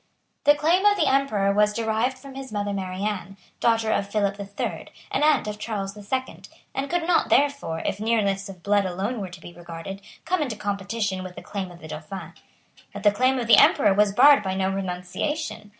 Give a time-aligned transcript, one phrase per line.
[0.45, 4.35] The claim of the Emperor was derived from his mother Mary Anne, daughter of Philip
[4.35, 8.63] the Third, and aunt of Charles the Second, and could not therefore, if nearness of
[8.63, 12.33] blood alone were to be regarded, come into competition with the claim of the Dauphin.
[12.91, 15.69] But the claim of the Emperor was barred by no renunciation.